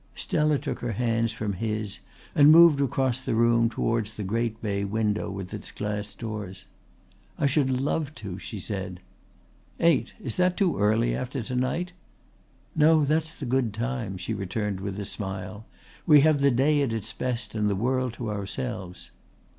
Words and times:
Stella 0.15 0.57
took 0.57 0.79
her 0.79 0.93
hands 0.93 1.31
from 1.31 1.53
his 1.53 1.99
and 2.33 2.51
moved 2.51 2.81
across 2.81 3.21
the 3.21 3.35
room 3.35 3.69
towards 3.69 4.15
the 4.17 4.23
great 4.23 4.59
bay 4.59 4.83
window 4.83 5.29
with 5.29 5.53
its 5.53 5.71
glass 5.71 6.15
doors. 6.15 6.65
"I 7.37 7.45
should 7.45 7.69
love 7.69 8.15
to," 8.15 8.39
she 8.39 8.59
said. 8.59 8.99
"Eight. 9.79 10.15
Is 10.19 10.37
that 10.37 10.57
too 10.57 10.79
early 10.79 11.15
after 11.15 11.43
to 11.43 11.55
night?" 11.55 11.93
"No, 12.75 13.05
that's 13.05 13.39
the 13.39 13.45
good 13.45 13.75
time," 13.75 14.17
she 14.17 14.33
returned 14.33 14.79
with 14.79 14.99
a 14.99 15.05
smile. 15.05 15.67
"We 16.07 16.21
have 16.21 16.41
the 16.41 16.49
day 16.49 16.81
at 16.81 16.91
its 16.93 17.13
best 17.13 17.53
and 17.53 17.69
the 17.69 17.75
world 17.75 18.13
to 18.13 18.31
ourselves." 18.31 19.11